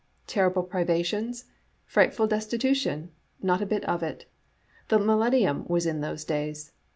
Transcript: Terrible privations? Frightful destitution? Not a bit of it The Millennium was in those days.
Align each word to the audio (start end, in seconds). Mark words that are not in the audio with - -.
Terrible 0.25 0.63
privations? 0.63 1.45
Frightful 1.85 2.25
destitution? 2.25 3.11
Not 3.39 3.61
a 3.61 3.67
bit 3.67 3.85
of 3.85 4.01
it 4.01 4.25
The 4.87 4.97
Millennium 4.97 5.63
was 5.67 5.85
in 5.85 6.01
those 6.01 6.25
days. 6.25 6.71